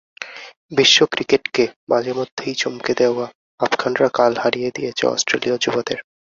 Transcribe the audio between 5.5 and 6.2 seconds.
যুবাদের।